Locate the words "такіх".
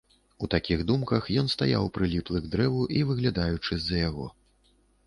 0.53-0.79